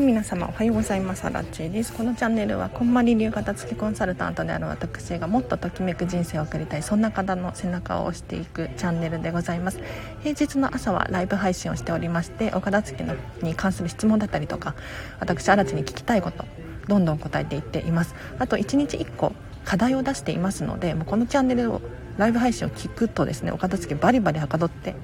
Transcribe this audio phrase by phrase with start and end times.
[0.00, 1.26] 皆様おはようございます。
[1.26, 1.92] アラチェです。
[1.92, 9.78] このチャンネルはこんまり流型付きコンサルタントである私がもっとときめく人生を送りたいそんな方の背中を押していくチャンネルでございます。
[10.22, 14.74] 平日の朝はライブ配信をしておりましてお片付けのに関する質問だったりとか
[15.18, 16.46] 私アラチに聞きたいこと
[16.88, 18.14] どんどん答えていっています。
[18.38, 19.34] あと1日1個
[19.66, 21.82] 課題を出していますのでもうこのチャンネルを
[22.18, 24.94] ライブ配信を聞くとですねお片付けバリバリはかどって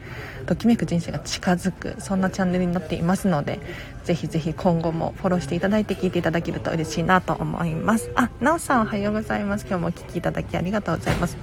[0.47, 3.61] ときめく人生が近づくそんなチャンネルになっていますので
[4.05, 8.11] ぜひぜひ今後もフォローしていただいて聞いていただけると嬉しいなと思います。
[8.15, 9.67] あなおさんおはようございます。
[9.67, 11.37] 今日もお聴きいただきありがとうございます。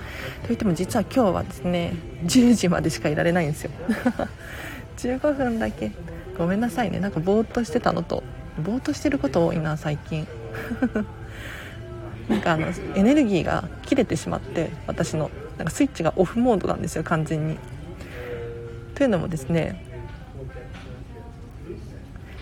[0.45, 3.71] といっても実は今日はですね10時までしかいられないんですよ。
[4.97, 5.91] 15分だけ。
[6.37, 6.99] ごめんなさいね。
[6.99, 8.23] なんかぼーっとしてたのと
[8.63, 10.25] ぼーっとしてること多いな最近。
[12.29, 15.29] なんかあのエネルギーが切れてしまって私の。
[15.57, 17.57] なんかスイッチがオフモードなんですよ完全に。
[18.95, 19.83] というのもですね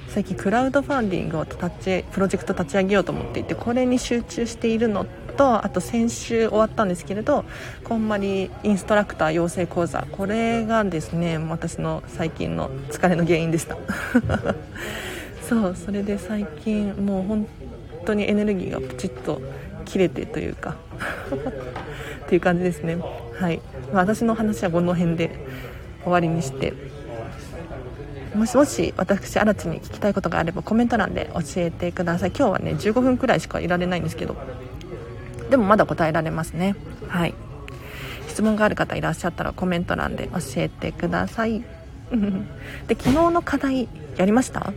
[0.09, 5.05] 最近クラウドファンディングを立ちプロジェクト立ち上げようと思っていてこれに集中しているの
[5.37, 7.45] とあと先週終わったんですけれど
[7.85, 10.05] こんまりインストラクター養成講座。
[10.11, 13.77] これがですね私の最近の疲れの原因でした。
[15.47, 17.47] そうそれで最近もう本
[18.05, 19.41] 当にエネルギーがプチッと
[19.85, 20.75] 切れてというか。
[22.31, 22.97] っていう感じですね。
[23.33, 23.59] はい、
[23.91, 25.31] ま、私の話はこの辺で
[26.01, 26.73] 終わりにして。
[28.33, 32.29] もしもし私新地に聞きたいことがあればコメント欄で教えてください。
[32.29, 34.37] 今日はね15分くらいしかいられないんですけど。
[35.49, 36.77] でもまだ答えられますね。
[37.09, 37.33] はい。
[38.29, 41.61] 質問がある方いらっしゃったらコメント欄で教えてください。
[42.87, 44.71] で昨日の課題やりました？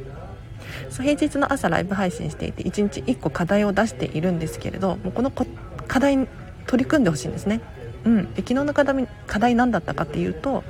[0.91, 6.26] そう平日の朝ライブ配信していて1日1個課題を出しているんですけれどもうこの課題
[6.66, 7.60] 取り組んでほしいんですね、
[8.04, 10.64] うん、で昨日の課題課題何だったかっていうと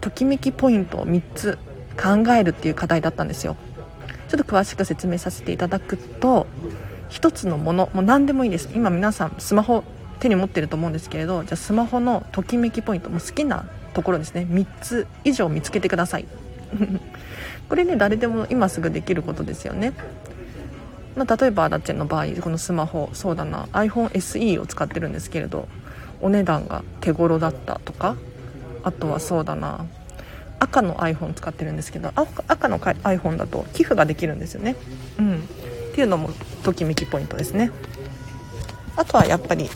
[0.00, 1.58] ときめきポイントを3つ
[1.96, 3.56] 考えるっていう課題だったんですよ。
[4.28, 6.46] ちょっと詳しく説明させていただくと
[7.10, 8.70] 1つのものもう何でもいいです。
[8.74, 9.84] 今皆さんスマホ
[10.20, 14.46] 手に持ってると思うんですけれどじゃあスマホのときめきポイントも好きなところですね。
[14.48, 16.26] 3つ以上見つけてください。
[17.68, 19.92] これね誰でも今すぐできることですよね。
[21.16, 25.68] まあ、例えばアラチェの場合このスマホそうだな iPhoneSE を使ってるんですけれど
[26.20, 28.16] お値段が手頃だったとか
[28.82, 29.86] あとはそうだな
[30.60, 34.76] 赤の iPhone 使ってるんですけど赤の iPhone だと寄付ができるんですよね。
[35.18, 35.38] うん。
[35.38, 36.30] っていうのも
[36.62, 37.70] ときめきポイントですね。
[38.94, 39.70] あとはやっぱり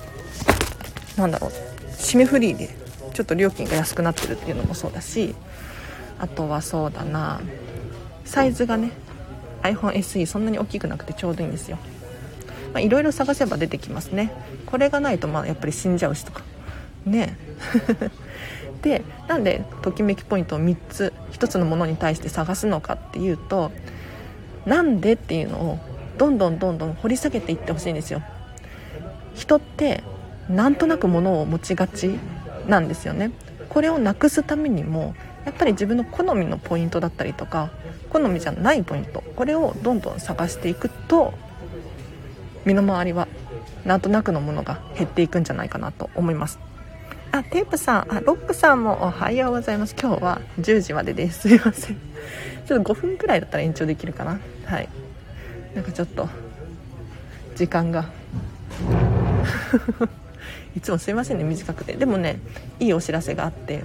[1.17, 1.51] なんだろう
[1.93, 2.69] 締めフリーで
[3.15, 5.35] ちょっと料金が安くなってるっていうのもそうだし
[6.19, 7.41] あとはそうだな
[8.25, 8.93] サイズがね
[9.65, 11.79] iPhone SE そんなに大きくなくてちょうどいいんですよ。
[12.77, 14.33] いろいろ探せば出てきますね。
[14.67, 16.43] これがないとまあやっぱり死んじゃうしとか。
[17.07, 17.37] ね。
[18.83, 23.71] でなんでときめきポイントを3つ1つのものに対して探すのかっていうと
[24.67, 25.79] なんでっていうのを
[26.19, 28.23] どんどんどんどん掘り下げていってほしいんですよ。
[29.35, 30.03] 人って
[30.49, 32.19] なんとなく物を持ちがち
[32.69, 33.31] なんですよね。
[33.69, 35.15] これをなくすためにも
[35.45, 37.71] やっぱり自分の好みのポイントだったりとか
[38.11, 41.35] 好みじゃないポイントこれをどんどん探していくと
[42.65, 43.29] 身の回りは
[43.85, 46.59] なんとなくのものが減っていくんじゃないかなと思います。
[47.33, 49.95] あテープさんあロックさんもおはようございます。
[50.01, 51.49] 今日は10時までです。
[51.49, 51.97] すいません。
[52.67, 54.41] ちょっと5分くらいだったら延長できるかな。
[54.65, 54.89] はい。
[55.75, 56.29] なんかちょっと
[57.57, 58.07] 時間が。
[60.77, 61.95] いつもすいませんね短くて。
[61.95, 62.41] でもね
[62.81, 63.85] いいお知らせがあって。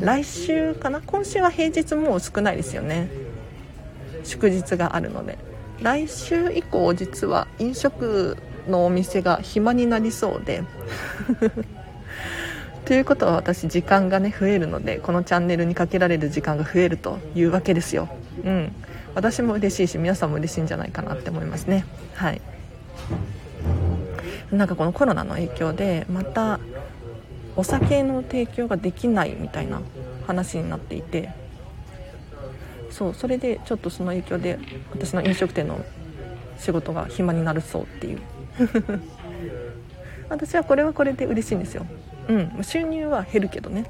[0.00, 1.00] 来週かな？
[1.04, 3.08] 今週は平日もう少ないですよね。
[4.24, 5.38] 祝日があるので。
[5.82, 8.36] 来週以降実は飲食
[8.68, 10.62] のお店が暇になりそうで。
[12.86, 18.08] ということは私時間がね増えるのでこのチャンネルにかけられる時間が増えるというわけですよ。
[18.44, 18.72] うん。
[19.14, 21.84] 私も嬉しいし皆さんも嬉しいんじゃないかなって思いますね。
[22.14, 22.40] はい。
[24.54, 26.60] なんかこのコロナの影響でまた
[27.56, 29.80] お酒の提供ができないみたいな
[30.26, 31.30] 話になっていて
[32.90, 34.58] そうそれでちょっとその影響で
[34.90, 35.84] 私の飲食店の
[36.58, 38.20] 仕事が暇になるそうっていう。
[40.28, 41.84] 私はこれはこれで嬉しいんですよ。
[42.28, 43.84] うん収入は減るけどね。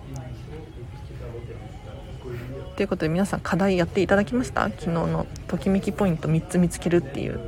[2.77, 4.65] ということで皆さん課題やっていただきました？
[4.65, 7.39] 昨日のときめきポイント3つ見つけるっていう。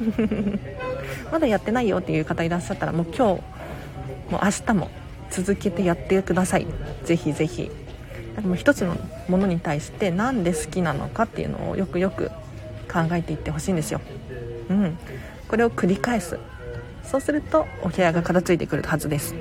[1.32, 3.20] まだやってないよっていう方いらっしゃったらもう今日
[4.30, 4.90] もう明日も
[5.30, 6.66] 続けてやってください。
[7.04, 7.70] ぜひぜひ。
[8.42, 8.96] もう一つの
[9.28, 12.28] ものに対して何で好きなのかっていうのをよくよく
[12.90, 14.00] 考えていってほしいんですよ。
[14.68, 14.98] うん。
[15.48, 16.38] これを繰り返す。
[17.02, 19.34] そうするとお部屋が片付いてくるはずです。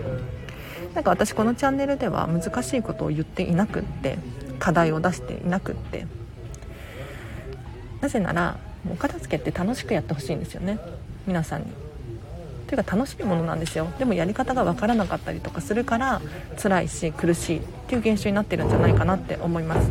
[0.96, 4.18] なんか私このチャンネルでは難しいことを言っていなくって
[4.60, 6.08] 課題を出していなくって。
[8.00, 8.58] なぜなら
[8.90, 10.80] お片付けって楽しくやってほしいんですよね。
[11.28, 11.68] 皆さんに。
[12.68, 13.88] というか楽しいものなんですよ。
[14.00, 16.22] でもやり方が分からなかったりとかするから
[16.58, 19.90] 辛いし苦しいっていう現象になってるんじゃないかなって思います。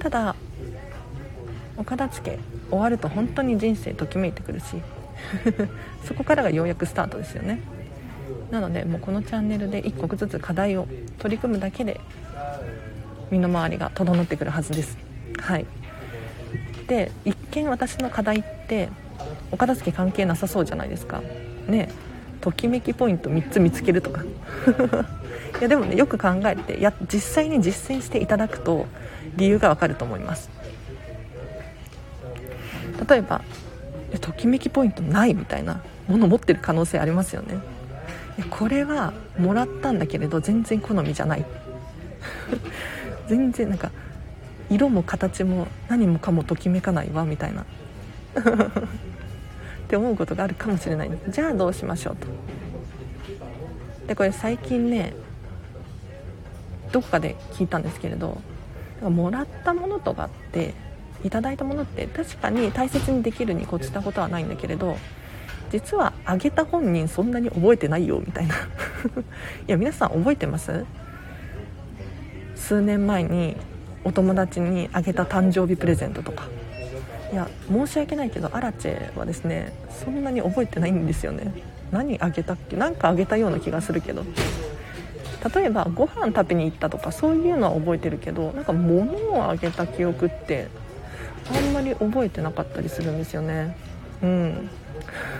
[0.00, 0.34] ただ
[1.76, 2.38] お片付け
[2.70, 4.64] 終わると本当に人生ときめいてくるし
[6.04, 7.60] そこからがようやくスタートですよね。
[8.50, 10.88] なのでもうこのチャンネルで1個ずつ課題を
[11.18, 12.00] 取り組むだけで
[13.30, 14.98] 身の回りが整ってくるはずです。
[15.38, 15.66] はい。
[16.88, 18.88] で一見私の課題って
[19.56, 21.22] お片付け関係なさそうじゃないですか。
[21.66, 21.88] ね。
[22.42, 24.22] ときめきポイント3つ見つけるとか。
[25.58, 28.84] いやでもねよく考えてや実際に実践していただくと
[29.36, 30.50] 理由がわかると思います。
[33.08, 33.40] 例えば
[34.20, 37.56] ときめきポイントないみたいなもの持ってる可能性ありますよね。
[38.50, 41.46] これはもらったんだけれど全然好みじゃない。
[43.26, 43.90] 全然なんか
[44.68, 47.64] 色も形も何もかもときめかないわみたいな。
[49.86, 51.10] って思うことがあるかもしれない。
[51.28, 52.26] じゃあどうしましょうと。
[54.08, 55.14] でこれ最近ね
[56.92, 58.40] どこかで聞いたんですけれど
[59.02, 60.74] もらったものとかって
[61.24, 64.96] いただいたものって確かに大切にできるに越したことはないんだけれど
[65.70, 68.54] 実はあげた本人そんなに覚えてないよみたいな。
[69.66, 70.84] いや皆さん覚えてます？
[72.54, 73.56] 数年前に
[74.04, 76.48] お友達にあげた誕生日プレゼントとか。
[77.32, 79.72] いや申し訳ないけどアラチェはですね
[80.04, 81.52] そんなに覚えてないんですよね。
[81.90, 82.76] 何あげたっけ？
[82.76, 84.24] 何かあげたような気がするけど。
[85.54, 90.66] 例えばご飯食べに行ったとかそういうのは覚えてるけどなんか物をあげた記憶って
[91.54, 93.76] あんまり覚えてなかったりするんですよね。
[94.22, 94.70] うん。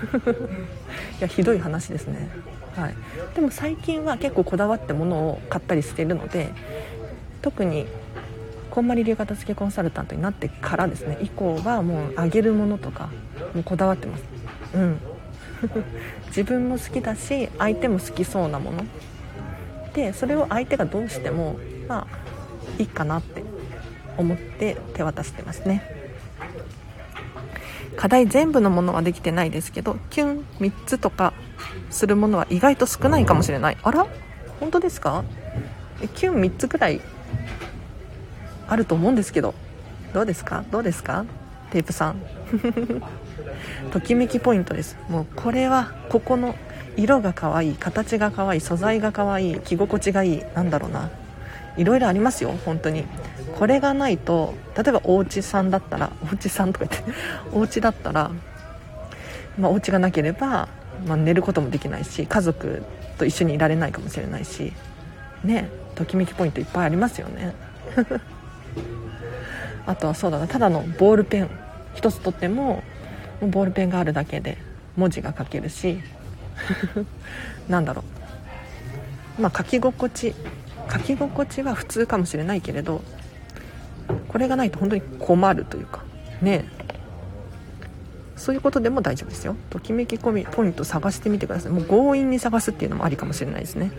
[1.19, 2.29] いやひどい話ですね。
[2.77, 2.95] はい。
[3.35, 6.51] でも最近は結構こだわって物を買ったりしてるので
[7.43, 7.87] 特に
[8.77, 13.09] こんまり流片付けコンサルタントになってからですね以降はもうあげるものとか
[13.55, 14.25] もうこだわってます。
[14.75, 14.99] うん。
[16.29, 18.85] 自分も好きだし相手も好きそうなもの。
[19.95, 21.57] でそれを相手がどうしても
[21.89, 22.19] まあ
[22.79, 23.43] いいかなって
[24.19, 25.83] 思って手渡してますね。
[27.97, 31.33] 課題全部のものはできてないですけどキュン3つとか
[31.89, 33.79] するものは意外と少ないかもしれない。
[33.83, 34.07] あら？
[34.61, 35.25] 本当ですか？
[36.15, 37.01] キュン3つくらい
[38.69, 39.55] あると思うんですけど。
[40.13, 40.65] どうですか？
[40.71, 41.25] どうですか？
[41.71, 42.17] テープさん。
[43.93, 44.97] ときめきポイントです。
[45.09, 46.55] もうこれはここの
[46.97, 51.11] 色が可愛い形が可愛い素材が可愛い着心地がいいなんだろうな。
[51.77, 53.05] いろいろありますよ本当に。
[53.59, 57.13] これがないと例えばお家さんだったらお家さんとか言って
[57.53, 58.31] お家だったら、
[59.59, 60.69] まあ、お家がなければ、
[61.07, 62.83] まあ、寝ることもできないし家族
[63.19, 64.73] と一緒にいられないかもしれないし。
[65.45, 67.55] ねときめきポイントいっぱいありますよね。
[69.87, 71.51] あとはそうだなただのボールペン。
[71.95, 72.83] 1つ取っても
[73.41, 74.59] ボールペンがあるだけで
[74.97, 76.01] 文字が書けるし。
[77.69, 78.03] なんだろ
[79.39, 79.43] う。
[79.43, 80.35] まあ書き心地
[80.91, 83.03] 書き心地は普通かもしれないけれど
[84.29, 86.03] これがないと本当に困るというか。
[86.41, 86.65] ね
[88.37, 89.57] そういうことでも大丈夫ですよ。
[89.71, 91.73] ときめき込みポイント探してみてください。
[91.73, 93.91] もう強引に探すっていうのもありかもしれないですね。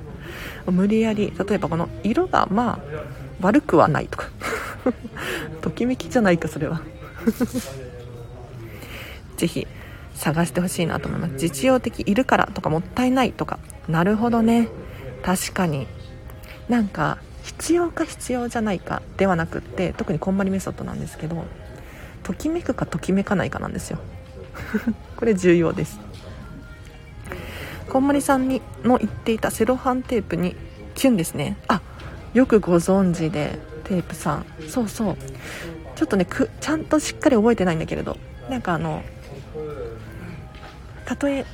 [0.70, 2.78] 無理やり例えばこの色がまあ
[3.44, 4.30] 悪くはないとか。
[5.60, 6.80] ときめきじゃないかそれは。
[9.36, 9.66] 是非
[10.14, 11.34] 探してほしいなと思います。
[11.36, 13.58] 実用的いるからとかもったいないとか。
[13.86, 14.68] なるほどね。
[15.22, 15.86] 確かに。
[16.70, 21.44] なんか必要か必要じゃないかではなくって特にこんまりメソッドなんですけど
[22.22, 23.98] ときめくかときめかないかなんですよ。
[25.16, 26.00] これ重要です。
[27.90, 30.56] こんまりさんにの言っていたセロハンテープに
[30.94, 31.58] キュンですね。
[31.68, 31.82] あ
[32.34, 34.46] よくご存知でテープさん。
[34.68, 35.16] そうそう。
[35.94, 38.16] ちょっとねくちゃんとしっかり覚えてないんだけれど。
[38.50, 39.02] なんかあの
[41.06, 41.46] たとえ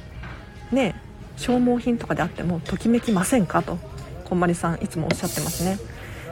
[0.72, 0.94] ね
[1.36, 3.78] 消耗品とかであってもときめきませんかと。
[4.24, 5.78] こんまりさんいつもおっしゃってますね。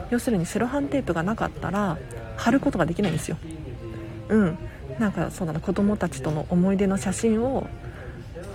[0.09, 1.97] 要するにセロハンテープがなかったら
[2.35, 3.37] 貼ることができないんですよ。
[4.29, 4.57] うん。
[4.97, 7.67] なんかそうだな子供たちとの思い出の写真を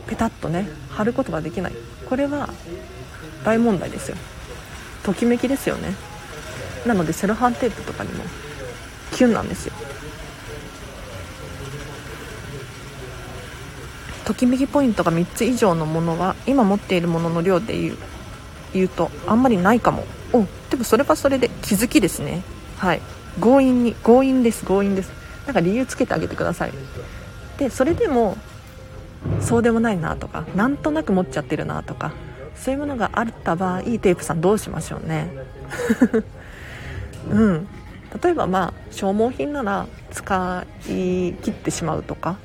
[0.09, 1.73] ペタッとね貼ることができない。
[2.09, 2.51] これは
[3.45, 4.17] 大問題ですよ。
[5.05, 5.95] ときめきですよね。
[6.87, 8.25] なのでセロハンテープとかにも
[9.13, 9.75] キュンなんですよ。
[14.25, 17.97] ときめきポイントが3つ以上のものは今持っているものの量で言う
[18.73, 20.05] 言うとあんまりないかも。
[20.33, 22.43] おでもそれはそれで気づきですね。
[22.79, 23.01] はい。
[23.41, 25.13] 強引に強引です強引です。
[25.47, 26.73] なんか理由つけてあげてください。
[27.59, 28.37] でそれでも
[29.41, 32.13] そうでもないなとかなんとなく持っちゃってるなとか
[32.55, 35.31] そういうものがあった場合テープさんどうしましょうね。
[37.31, 37.69] うん。
[38.23, 42.37] 例えばまあ消耗品なら使い切ってしまうとか。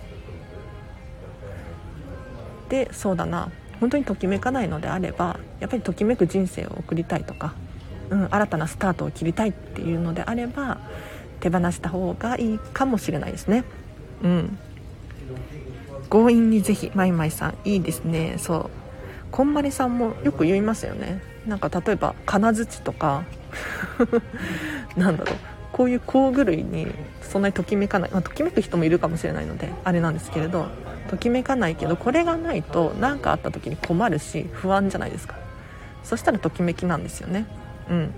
[2.69, 3.51] でそうだな。
[3.79, 7.53] 本当にときめかないのであればやっぱりときめく人生を送りたいとか、
[8.09, 10.79] うん、新たなスタートを切りたいっていうのであれば
[11.39, 13.63] 手放した方がいいかもしれないですね。
[14.23, 14.57] うん。
[16.09, 18.35] 強引にぜひマイマイさんいいですね。
[18.37, 18.69] そう。
[19.31, 21.21] こんまりさんもよく言いますよね。
[21.47, 23.23] なんか例えば金槌とか
[24.95, 25.35] なんだろう。
[25.71, 26.87] こういう工具類に
[27.21, 30.65] そんなにときめかない、まあ、ときめく人もいるかもしれないのであれなんですけれど
[31.09, 35.35] ときめかないけどこれがないと何かあった時に困るし不安じゃないですか。
[36.03, 37.45] そしたらときめきなんですよね。
[37.89, 38.13] うん。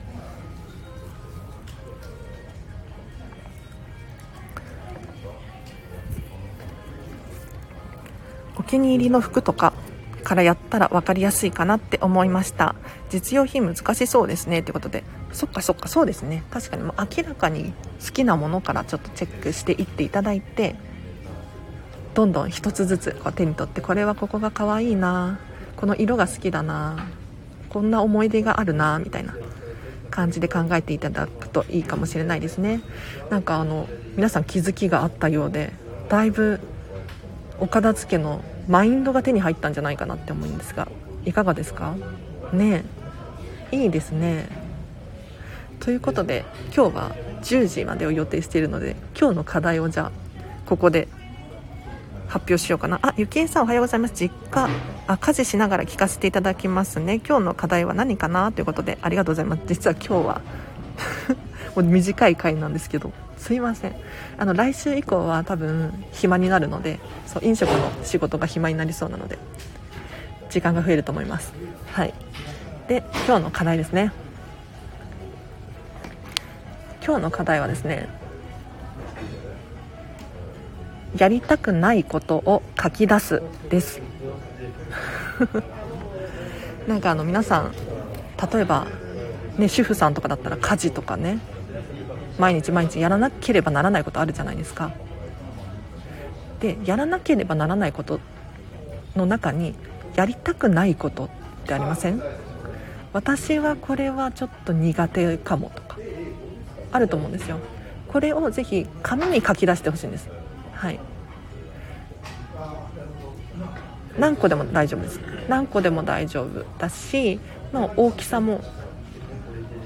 [8.57, 9.73] お気に入りの服とか
[10.31, 12.75] からやったら分かりやすいかなって思いました。
[13.09, 14.59] 実用品難しそうですね。
[14.59, 15.03] ってことで。
[15.33, 15.89] そっかそっか。
[15.89, 16.45] そうですね。
[16.51, 16.83] 確かに。
[16.83, 20.75] もう明らかに好きなものからちょっとチェックしていっていただいて
[22.13, 25.37] どんどん一つずつこう手に取ってこれはここが可愛いな。
[25.75, 27.07] この色が好きだな。
[27.67, 28.99] こんな思い出があるな。
[28.99, 29.35] みたいな
[30.11, 32.79] 感じで考えていただくといいかもしれないですね。
[33.29, 35.73] なんかあの皆さん気づきがあったようで
[36.07, 36.61] だいぶ
[37.59, 40.87] お片付けのマインドが手に入ったんじゃないかなって思うんですが
[41.25, 41.93] いかがですか？
[42.53, 42.85] ね
[43.71, 44.47] いいですね。
[45.81, 50.11] ということで今日は10時までを予定しているので今日の課題をじゃあ
[50.65, 51.09] ここで
[52.27, 52.97] 発表しようかな。
[53.01, 54.13] あゆきえさんおはようございます。
[54.15, 54.69] 実家
[55.05, 57.19] あ家事しながら聞かせていただきますね。
[57.27, 58.53] 今日の課題は何かな？
[58.53, 59.63] ということでありがとうございます。
[59.67, 60.41] 実は今日は
[61.75, 63.95] もう短い回なんですけどすいません。
[64.37, 69.39] あの来週以降は多分暇になるのでそう飲食の仕事が暇になりそうなので
[70.49, 71.53] 時間が増えると思います。
[71.91, 72.13] はい。
[72.87, 74.11] で今日の課題ですね。
[77.03, 78.07] 今日の課題はですね
[81.17, 84.01] やりたくないことを書き出すです。
[86.87, 87.73] なんかあの皆さん
[88.53, 88.85] 例えば
[89.57, 91.39] ね主婦さんとかだったら家事とかね
[92.39, 94.91] 毎日毎日やらなければならないことあるじゃないですか。
[96.59, 98.19] でやらなければならないこと
[99.15, 99.75] の中に
[100.15, 101.29] やりたくないことっ
[101.65, 102.21] てありません？
[103.13, 105.97] 私はこれはちょっと苦手かもとか。
[106.91, 107.57] あると思うんですよ。
[108.09, 110.29] これをぜひ紙に書き出してほしいんです。
[110.73, 110.99] はい。
[114.19, 115.19] 何個でも大丈夫です。
[115.47, 117.39] 何個でも大丈夫だし、
[117.71, 118.61] ま、大きさも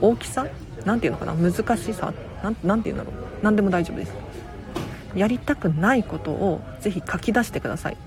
[0.02, 0.48] 大きさ？
[0.84, 1.52] 何て言うのかな？
[1.52, 2.12] 難しさ
[2.64, 3.24] 何て言うんだろう。
[3.42, 4.14] 何でも大丈夫です。
[5.16, 7.98] やりたくないことをぜひ書き出してください。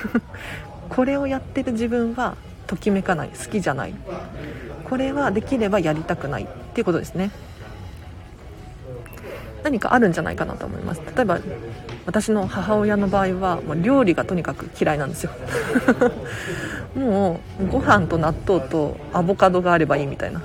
[0.90, 3.28] これをやってる自分はときめかない。
[3.28, 3.94] 好きじゃない。
[4.84, 6.44] これはできればやりたくない。
[6.44, 7.30] っていうことですね。
[9.62, 11.00] 何かあるんじゃないかなと思います。
[11.16, 11.38] 例えば
[12.04, 15.30] 私の母親の場合はもう料理がとにかく嫌いなんですよ。
[16.94, 20.42] もうご飯と納豆とアボカドがあればいいみたいな。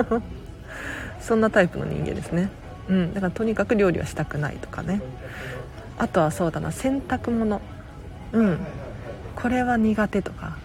[1.30, 2.50] そんなタイプの人間ですね。
[2.88, 3.14] うん。
[3.14, 5.00] だからとにかく料理はしたくないとかね。
[5.96, 7.60] あとはそうだな洗濯物。
[8.32, 8.58] うん。
[9.36, 10.58] これは苦手とか。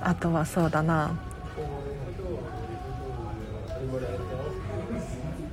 [0.00, 1.14] あとはそうだな。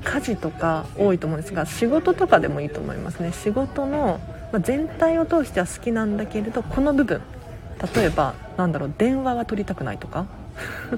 [0.05, 3.33] 家事とか多いと思うんですが仕事とかでもいいと思いますね。
[3.33, 4.21] 仕事の、
[4.53, 7.21] ま全体を通しては好きなんだけれどこの部分。
[7.93, 10.27] 例えばなんだろう電話は取りたくないとか。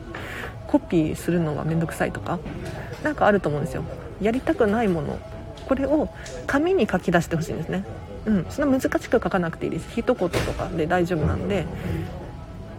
[0.68, 2.38] コピーするのが面倒くさいとか。
[3.06, 3.84] 何かあると思うんですよ。
[4.20, 5.20] やりたくないもの。
[5.68, 6.10] これを
[6.48, 7.86] 紙に書き出してほしいんですね。
[8.26, 8.46] うん。
[8.50, 9.88] そんな難しく書かなくていいです。
[9.96, 11.66] 一言とかで大丈夫なんで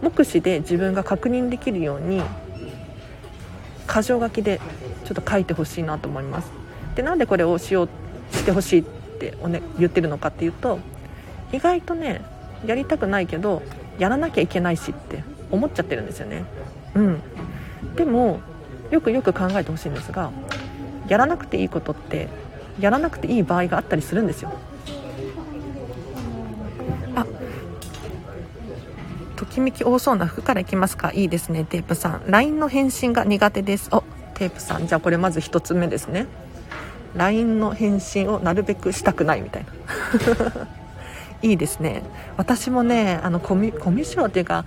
[0.01, 2.21] 目視で自分が確認できるように
[3.87, 4.59] 箇条書きで
[5.05, 6.51] ちょっと書いてほしいなと思います。
[6.95, 7.89] でなんでこれをしよう
[8.35, 10.79] してほしいってお、ね、言ってるのかっていうと
[11.53, 12.21] 意外とね
[12.65, 13.61] やりたくないけど
[13.97, 16.43] やらなきゃいけないしって思っちゃってるんですよね。
[16.95, 17.21] うん。
[17.95, 18.41] でも
[18.91, 20.31] よくよく考えてほしいんですが
[21.07, 22.27] やらなくていいことって
[22.79, 24.51] やらなくていい場合があったりするんですよ。
[27.15, 27.25] あ
[29.35, 31.11] ときめき多そうな服からいきますか。
[31.13, 32.23] いいですねテープさん。
[32.27, 33.89] LINE の返信が苦手です。
[33.91, 34.03] お
[34.35, 34.87] テープさん。
[34.87, 36.27] じゃあこれまず1つ目ですね。
[37.15, 40.67] LINE の返信をなるべくしたくないみたいな。
[41.41, 42.03] いいですね。
[42.35, 44.65] 私もねあのコミコミュ障っていうか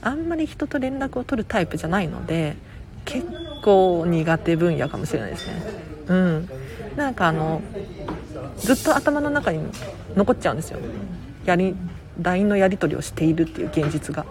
[0.00, 2.56] あんまり人と連絡を取るタイプじゃないので
[3.04, 3.26] 結
[3.62, 5.62] 構苦手分野かもしれないですね。
[6.08, 6.48] うん。
[6.96, 7.62] なんかあの
[8.56, 9.60] ずっと頭の中に
[10.16, 10.78] 残っちゃうんですよ。
[11.44, 11.74] やり
[12.20, 14.26] LINE のやり取りをしているっていう現実が。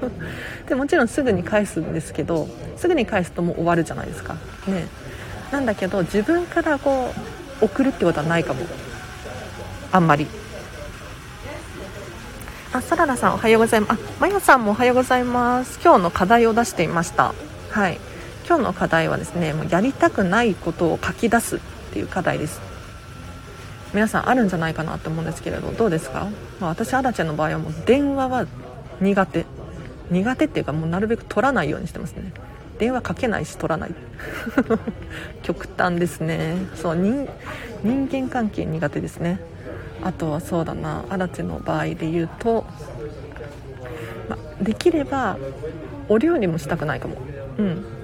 [0.66, 4.34] でもちろんすぐに返すんですけどすぐに返すともう終わるじゃないですか。
[4.66, 4.86] ね。
[5.52, 7.12] なんだけど自分からこ
[7.60, 8.60] う送るってことはないかも。
[9.92, 10.26] あんまり。
[12.72, 13.92] あサララさんおはようございます。
[13.92, 15.78] あまやさんもおはようございます。
[15.82, 17.34] 今日の課題を出していました。
[17.70, 17.98] はい。
[18.48, 21.60] 今日の課題はですねもうやりたくないことを書き出すっ
[21.92, 22.62] ていう課題です。
[23.92, 26.28] 皆さんあるんじゃないかなと思うんですけれどどうですか、
[26.60, 28.46] まあ、私アラちゃんの場合はもう電話は
[29.00, 29.44] 苦手。
[30.10, 32.32] 苦手っていうかもうなるべく取らないようにしてますね。
[32.78, 33.94] 電話かけないし取らない。
[35.42, 36.56] 極端ですね。
[36.74, 39.40] そう人間関係苦手ですね。
[40.02, 41.04] あとはそうだな。
[41.10, 42.64] アラチェの場合で言うと、
[44.30, 45.36] ま、できれば
[46.08, 47.16] お料理もしたくないかも。
[47.58, 47.97] うん。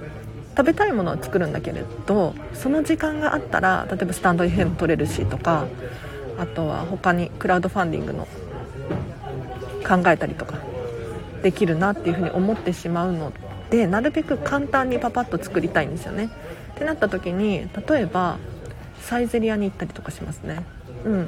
[0.57, 5.67] 食べたいものは作るんだけれどその時間があったら例えばスタンド FM 取れるしとか
[6.37, 8.27] あとは他にクラウドファンディングの
[9.85, 10.59] 考えたりとか
[11.43, 13.31] できるなっていうふうに思ってしまうの
[13.69, 16.29] でなるべく簡単にパパッと作りたいんですよね。
[16.73, 18.37] ってなった時に例えば
[19.01, 20.63] サイゼリアに行ったりとかしますね。
[21.05, 21.27] うん。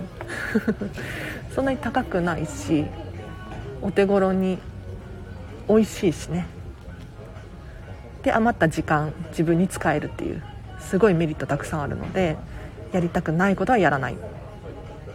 [1.54, 2.86] そんなに高くないし
[3.82, 4.60] お手頃に
[5.68, 6.48] 美味しいしね。
[8.24, 10.44] で余った時間自分に使えるっていう
[10.80, 12.38] すごいメリットたくさんあるので
[12.92, 14.18] やりたくないことはやらない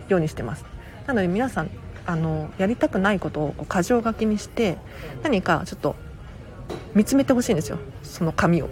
[0.09, 0.65] ようにしてます。
[1.07, 1.71] なので皆さん
[2.05, 4.77] あのやりたくないことをこう箇条書きにして
[5.23, 5.95] 何かちょっと
[6.95, 7.79] 見つめてほしいんですよ。
[8.03, 8.69] その紙を。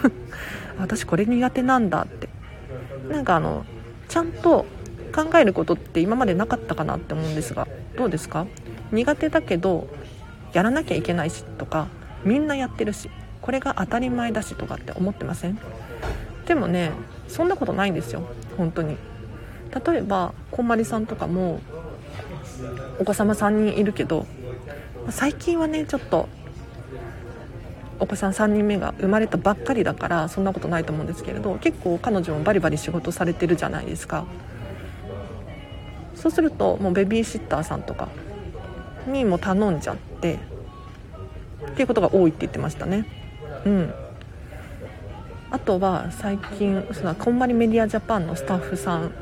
[0.78, 2.28] 私これ苦手なんだって。
[3.10, 3.64] なんかあの
[4.08, 4.66] ちゃんと
[5.14, 8.46] 考えることって今までなかったかなって思うんですがどうですか？
[8.92, 9.88] 苦手だけど
[10.52, 11.88] やらなきゃいけないしとか
[12.24, 13.10] みんなやってるし。
[13.46, 15.58] これが当たり前だしとかって思ってません？
[16.46, 16.90] でもね
[17.28, 18.22] そんなことないんですよ。
[18.56, 18.96] 本当に。
[19.86, 21.60] 例えばこんまりさんとかも
[22.98, 24.26] お子様3人いるけど
[25.10, 26.28] 最近はねちょっと
[28.00, 34.26] お子さん3人目が生まれたばっかりだからそんなことないと思うんですけれど結構彼女もバリバリ仕事されてるじゃないですか。
[36.14, 38.08] そうするともうベビーシッターさんとか
[39.06, 40.38] にも頼んじゃって
[41.68, 43.06] っていうことが多いって言ってましたね。
[43.64, 43.94] うん。
[45.50, 49.12] あとは最近そのこんまりメディアジャパンのスタッフさん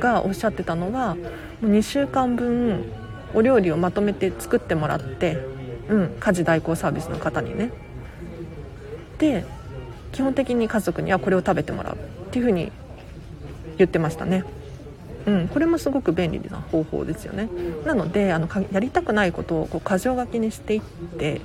[0.00, 1.22] がおっしゃってたのはも
[1.62, 2.84] う2週間分
[3.32, 5.38] お料理をまとめて作ってもらって
[5.88, 7.70] うん家事代行サービスの方にね。
[9.18, 9.44] で
[10.10, 11.98] 基本的に家族にはこれを食べてもらうっ
[12.30, 12.70] ていうふうに
[13.78, 14.44] 言ってましたね。
[15.24, 17.48] うん、これもすごく便利な方法ですよね。
[17.86, 20.80] なのであのやりたくないことをこう箇条書きにしていっ
[21.18, 21.40] て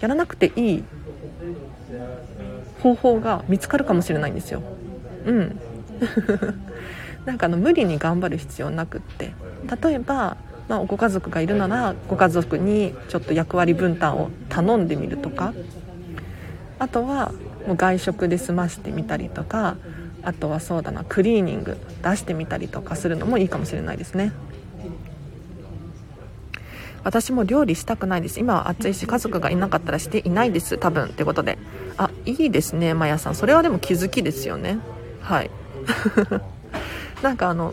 [0.00, 0.84] やらなくていい
[2.82, 4.62] 方法が見つかるかもしれないんですよ。
[5.26, 5.60] うん。
[7.26, 9.32] なんかあの無理に頑張る必要なくって。
[9.82, 10.36] 例えば
[10.68, 15.52] まあ、ご家族がいるならご家族にちょっと役割分担を頼んでみるとか。
[16.78, 17.32] あとは
[17.66, 19.76] もう外食で済ましてみたりとか。
[20.20, 24.32] あとはそうだなクリーニング出してみたりとかするのもいいかもしれないですね。
[27.08, 28.38] 私も料理したくないです。
[28.38, 30.76] 今は暑いし家族がいなかったらしていないです。
[30.76, 31.56] 多分ってことで。
[31.96, 33.34] あいいですねまやさん。
[33.34, 34.78] それはでも気づきですよね。
[35.22, 35.50] はい。
[37.24, 37.72] なんかあの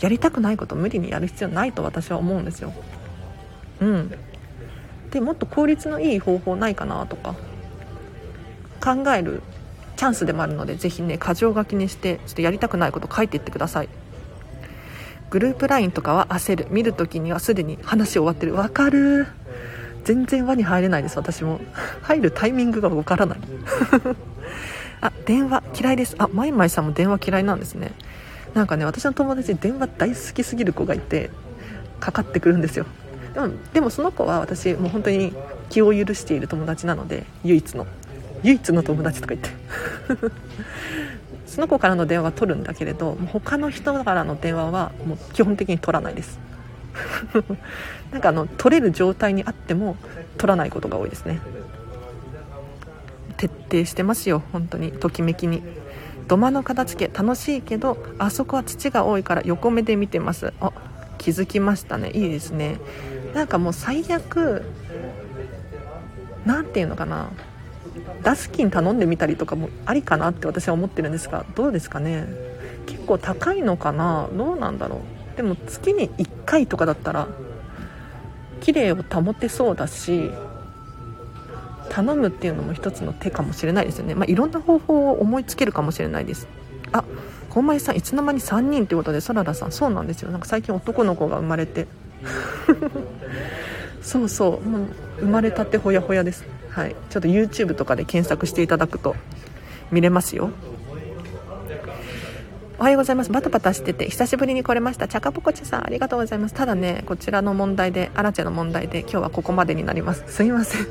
[0.00, 2.72] やりたくないこと無理にやる必要ないと私は思うんですよ。
[3.82, 4.14] うん。
[5.10, 7.34] でもっと効率のいい方法ないかなとか。
[8.82, 9.42] 考える
[9.96, 13.88] チャンスでもあるのでぜひね箇条書きにしてちょっとやりたくないこと書いていってください
[15.30, 16.66] グループ LINE とかは焦る。
[16.70, 18.54] 見るときにはすでに話終わってる。
[18.54, 19.26] わかる。
[20.04, 21.60] 全然輪に入れないです私も。
[22.02, 23.38] 入るタイミングがわからない。
[25.00, 26.14] あ電話嫌いです。
[26.18, 27.92] あマイマイさんも電話嫌いなんですね。
[28.54, 31.30] なんかね私の友達電話大好きすぎる子がいて
[32.00, 32.86] かかってくるんですよ。
[33.34, 35.34] でもでもその子は私もう本当に
[35.68, 37.86] 気を許している友達なので唯一の。
[38.42, 39.50] 唯一の友達とか言って。
[41.56, 46.38] その子からの電話は取るんだけれどもう他の人からの電話はもう基本的に取らないです。
[48.12, 49.96] なんかあの取れる状態にあっても
[50.36, 51.40] 取らないことが多いですね。
[53.38, 54.92] 徹底してますよ本当に。
[54.92, 55.62] ときめきに。
[56.28, 60.52] 土間の片付け楽しいけどあそこは土が多いから横目で見てます。
[60.60, 60.72] あ
[61.16, 62.10] 気づきましたね。
[62.10, 62.76] いいですね。
[63.32, 64.62] なんかもう最悪
[66.44, 67.30] 何て言うのかな。
[68.22, 72.26] ダスキン頼んでみたりとかもありかなって私は思ってるんですがどうですかね？
[72.86, 74.28] 結構高いのかな？
[74.32, 75.02] どうなんだろ
[75.34, 75.36] う？
[75.36, 77.28] でも月に1回とかだったら
[78.60, 80.30] 綺麗を保てそうだし
[81.90, 86.48] 頼むっていうのも一つの手かもしれないですよね、まあ、いろんな方法を思いつけるかもしれないです。
[86.92, 87.04] あ
[87.50, 89.72] こんまりさんいつの間に3人ってことでそららさん。
[89.72, 90.30] そうなんですよ。
[90.30, 91.86] なんか最近男の子が生まれて。
[94.02, 94.68] そうそう。
[94.68, 94.86] もう
[95.20, 96.44] 生まれたてほやほやです。
[96.76, 99.16] はい、ちょっと YouTube とかで検索していただくと
[99.90, 100.50] 見れますよ。
[102.78, 103.32] おはようございます。
[103.32, 105.08] バタバタしてて久しぶりに来れました。
[105.08, 106.54] チャカポコチさんありがとうございます。
[106.54, 110.24] ただねこちらの問題でアラチェの問題で今日はここまでになります。
[110.28, 110.86] すいません。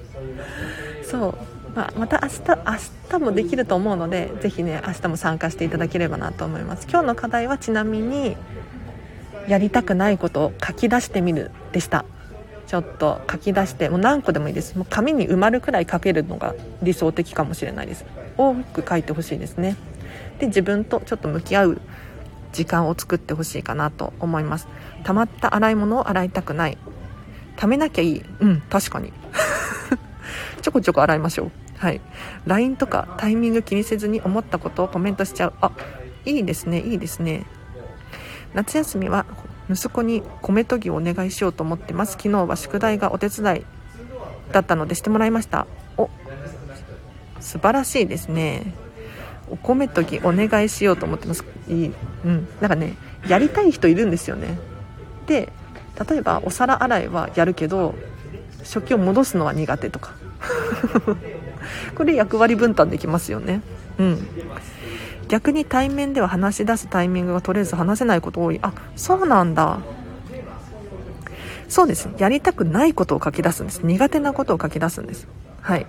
[1.04, 1.34] そう。
[1.76, 6.86] まあ、また明日明日もできると思うのでぜひね明日も参加していただければなと思います。
[6.88, 8.38] 今日の課題はちなみに
[9.48, 12.06] やりたくないことを書き出してみるでした。
[12.66, 14.76] ちょっと書き出してもう何個でもいいです。
[14.76, 18.04] もう紙に埋まるくらい書けるのが理想的かもしれないです。
[18.36, 19.76] 多く書いてほしいですね。
[20.38, 21.80] で自分とちょっと向き合う
[22.52, 24.68] 時間を作ってほしいかなと思います。
[25.04, 26.78] 溜まった洗い物を洗いたくない。
[27.56, 28.24] 溜めなきゃいい。
[28.40, 29.12] うん確かに。
[30.62, 31.50] ちょこちょこ洗いましょう。
[31.76, 32.00] はい。
[32.46, 35.52] LINE とかタイミング気にせずに思ったことをコメントしちゃう。
[35.60, 35.72] あ
[36.24, 37.44] いいですねいいですね。
[38.54, 39.26] 夏休みは
[39.70, 42.12] 息子に米研ぎをお願いしようと思ってます。
[42.12, 43.66] 昨日は宿題がお手伝い
[44.52, 45.66] だったのでしてもらいました。
[45.96, 46.10] お
[47.40, 48.74] 素晴らしいですね。
[49.50, 51.44] お米研ぎお願いしようと思ってます。
[51.68, 51.92] いい。
[52.24, 52.48] うん。
[52.60, 52.94] なんかね
[53.28, 54.58] やりたい人いるんですよね。
[55.26, 55.52] で
[56.08, 57.94] 例えばお皿洗いはやるけど
[58.62, 60.12] 食器を戻すのは苦手とか。
[61.96, 63.62] これ役割分担できますよね。
[63.98, 64.28] うん。
[65.34, 68.60] 逆に対面では話し出すタイミングが取れず話せないこと多い。
[68.62, 69.80] あそうなんだ。
[71.68, 72.08] そうです。
[72.18, 73.80] やりたくないことを書き出すんです。
[73.84, 75.26] 苦手なことを書き出すんです。
[75.60, 75.86] はい。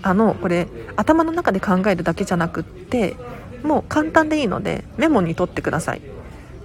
[0.00, 3.14] あのこれ頭の中で考えるだけじゃなくって
[3.62, 6.00] もう簡単でいいのでメモに取ってください。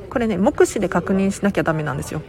[0.09, 2.21] これね目視で確認しなきゃダメなんですよ。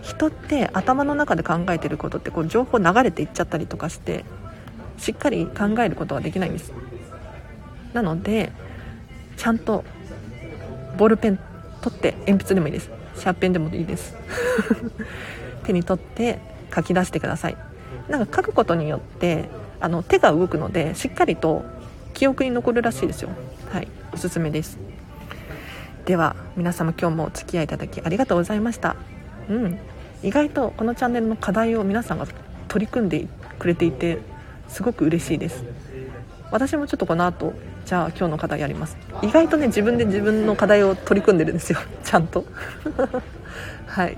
[0.00, 4.24] 人って頭の中で考えてることってこう情報流れていっちゃったりとかして
[4.96, 6.72] しっかり考えることができないんです。
[7.92, 8.52] なので
[9.40, 9.84] ちゃんと
[10.98, 11.38] ボールペン
[11.80, 12.90] 取って鉛筆でもいいです。
[13.16, 14.14] シャーペンでもいいです。
[15.64, 16.38] 手に取って
[16.74, 17.56] 書き出してください。
[18.10, 19.48] なんか書くことによって
[19.80, 21.64] あの手が動くのでしっかりと
[22.12, 23.30] 記憶に残るらしいですよ。
[23.72, 23.88] はい。
[24.12, 24.78] おすすめです。
[26.04, 28.94] では皆様今日もお付き合いいただきありがとうございました。
[29.48, 29.78] うん。
[30.22, 32.26] 意外とこのチャンネルの課題を皆さんが
[32.68, 33.26] 取り組んで
[33.58, 34.18] くれていて
[34.68, 35.64] すごく嬉しいです。
[36.50, 37.54] 私もちょっとこの後
[37.90, 38.96] じゃあ今日の課題やります。
[39.20, 41.80] 意外とね自分で自分の課題を取り組んでるんですよ。
[42.04, 42.44] ちゃんと。
[43.84, 44.16] はい。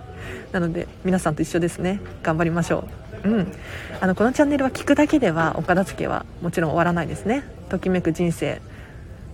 [0.52, 1.98] なので皆さんと一緒ですね。
[2.22, 2.84] 頑張りましょ
[3.24, 3.30] う。
[3.30, 3.52] うん。
[3.98, 7.44] あのこのチャンネルは聞くだけではお片付けはもちろん終わらないですね。
[7.70, 8.60] ときめく人生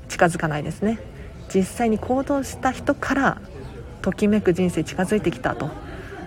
[0.09, 1.01] 近づかないですね。
[1.53, 3.39] 実際に行動した人から
[4.03, 5.69] ときめく人生近づいてきたと。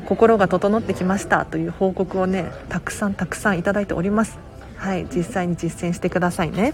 [0.05, 1.45] 心が整ってきました。
[1.45, 4.37] という報告をねたくさんたくさんいただいております。
[4.75, 5.07] はい。
[5.15, 6.73] 実際に実践してくださいね。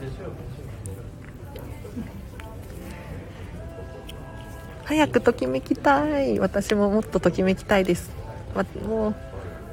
[4.87, 6.39] 早くときめきたい。
[6.39, 8.09] 私ももっとときめきたいです、
[8.55, 9.15] ま、もう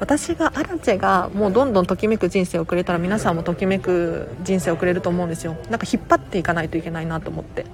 [0.01, 5.57] 私がアラチェがもうどんどんときめく人生をくれたら皆さんもときめく人生をくれると思うんですよ。
[5.71, 7.65] なんか引っ張っていかないといけないなと思って。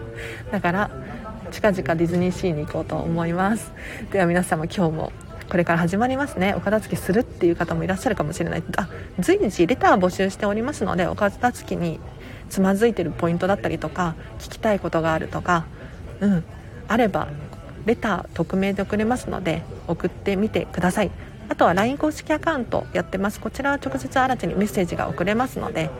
[0.52, 0.90] だから
[1.50, 3.72] 近々ディズニーシーに行こうと思います。
[4.10, 5.12] では皆様今日も
[5.48, 6.52] これから始まりますね。
[6.54, 8.62] お片付けするっていう方もいらっしゃるかもしれない。
[8.76, 12.00] あ随時レター募集しておりますのでお片付けに
[12.50, 15.64] つまずいてるポイントだったりとか聞きたいことがあるとか。
[16.20, 16.44] うん。
[16.88, 17.28] あれば
[17.86, 21.10] レター匿名で送れますので送ってみてください。
[21.48, 23.40] あとは LINE 公式アカウントやってます。
[23.40, 25.90] こちらは直接新たにメッセージが送れますので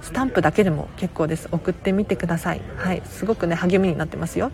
[0.00, 1.48] スタンプだけでも結構です。
[1.52, 2.60] 送ってみてください。
[2.76, 3.02] はい。
[3.04, 4.50] すごくね励みになってますよ。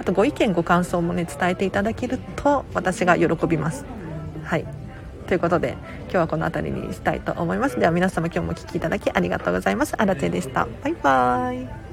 [0.00, 3.84] あとご意見ご感想もね伝えていただけると私が喜びます。
[4.44, 4.66] はい。
[5.26, 7.80] ということで今日はこの辺りにしたいと思います。
[7.80, 9.94] では皆様今日もお聴きいただきありがとうございます。
[9.96, 10.68] あらでした。
[10.82, 11.85] バイバーイ。